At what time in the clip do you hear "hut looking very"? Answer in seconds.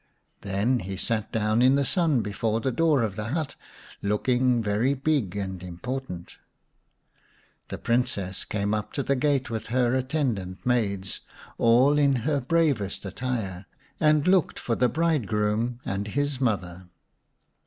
3.27-4.95